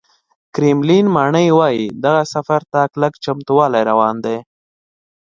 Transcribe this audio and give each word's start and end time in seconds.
کرملین 0.53 1.05
ماڼۍ 1.15 1.47
وایي، 1.57 1.85
دغه 2.03 2.21
سفر 2.33 2.61
ته 2.71 2.81
کلک 2.93 3.13
چمتووالی 3.23 3.81
روان 3.89 4.15
دی 4.23 4.37